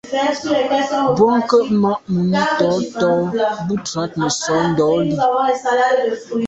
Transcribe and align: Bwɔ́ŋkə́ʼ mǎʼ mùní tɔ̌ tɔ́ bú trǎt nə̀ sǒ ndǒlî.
Bwɔ́ŋkə́ʼ 1.17 1.67
mǎʼ 1.81 1.97
mùní 2.11 2.41
tɔ̌ 2.59 2.71
tɔ́ 2.99 3.15
bú 3.65 3.75
trǎt 3.87 4.11
nə̀ 4.19 4.31
sǒ 4.41 4.55
ndǒlî. 4.69 5.15